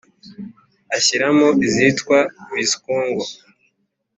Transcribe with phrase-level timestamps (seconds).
[0.97, 2.17] Ashyira mo izitwa
[2.53, 3.23] Visikongo